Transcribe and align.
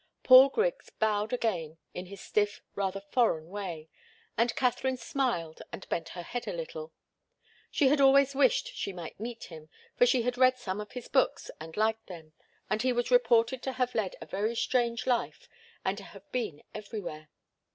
Paul 0.23 0.49
Griggs 0.49 0.89
bowed 0.89 1.31
again 1.31 1.77
in 1.93 2.07
his 2.07 2.19
stiff, 2.21 2.63
rather 2.73 2.99
foreign 3.01 3.49
way, 3.49 3.87
and 4.35 4.55
Katharine 4.55 4.97
smiled 4.97 5.61
and 5.71 5.87
bent 5.89 6.09
her 6.17 6.23
head 6.23 6.47
a 6.47 6.53
little. 6.53 6.91
She 7.69 7.89
had 7.89 8.01
always 8.01 8.33
wished 8.33 8.73
she 8.73 8.93
might 8.93 9.19
meet 9.19 9.43
him, 9.43 9.69
for 9.95 10.07
she 10.07 10.23
had 10.23 10.39
read 10.39 10.57
some 10.57 10.81
of 10.81 10.93
his 10.93 11.07
books 11.07 11.51
and 11.59 11.77
liked 11.77 12.07
them, 12.07 12.33
and 12.67 12.81
he 12.81 12.91
was 12.91 13.11
reported 13.11 13.61
to 13.61 13.73
have 13.73 13.93
led 13.93 14.15
a 14.19 14.25
very 14.25 14.55
strange 14.55 15.05
life, 15.05 15.47
and 15.85 15.99
to 15.99 16.03
have 16.03 16.31
been 16.31 16.63
everywhere. 16.73 17.29